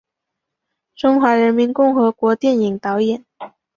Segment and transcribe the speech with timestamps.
[0.95, 3.23] 中华人民共和国电影导演。